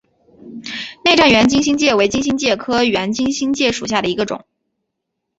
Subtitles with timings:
[1.05, 4.45] 内战圆金星介为金星介科圆金星介属下的一个种。